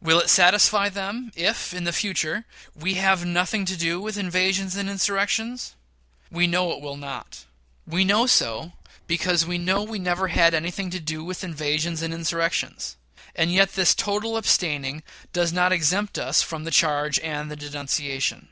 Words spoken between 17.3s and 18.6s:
the denunciation.